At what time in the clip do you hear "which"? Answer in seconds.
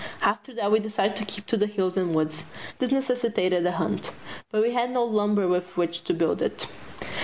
5.77-6.01